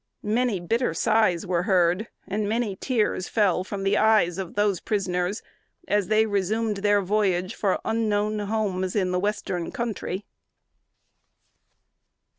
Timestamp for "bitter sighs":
0.59-1.45